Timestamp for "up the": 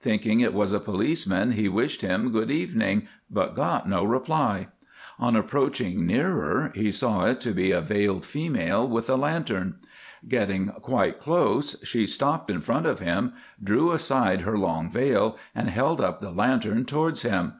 16.00-16.30